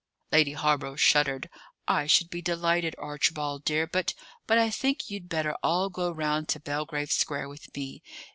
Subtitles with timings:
[0.31, 1.47] Lady Hawborough shuddered.
[1.87, 4.15] "I should be delighted, Archibald dear, but
[4.47, 8.01] but I think you'd better all go round to Belgrave Square with me.